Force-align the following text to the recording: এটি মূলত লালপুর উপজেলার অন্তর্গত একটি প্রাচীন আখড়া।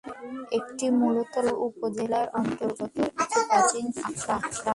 এটি 0.57 0.85
মূলত 0.99 1.33
লালপুর 1.37 1.55
উপজেলার 1.67 2.27
অন্তর্গত 2.39 2.95
একটি 3.11 3.39
প্রাচীন 3.49 3.85
আখড়া। 4.07 4.35